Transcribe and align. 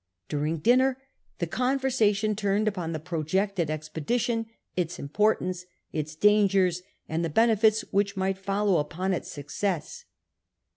During 0.29 0.57
dinner 0.57 0.99
the 1.37 1.45
conversation 1.45 2.35
turned 2.35 2.67
upon 2.67 2.91
the 2.91 2.97
projected 2.97 3.69
ex 3.69 3.87
pedition, 3.87 4.47
its 4.75 4.97
importance, 4.97 5.67
its 5.93 6.15
dangers, 6.15 6.81
and 7.07 7.23
the 7.23 7.29
benefits 7.29 7.81
which 7.91 8.17
might 8.17 8.39
follow 8.39 8.79
upon 8.79 9.13
its 9.13 9.31
success. 9.31 10.05